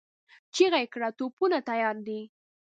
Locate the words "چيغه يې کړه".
0.55-1.09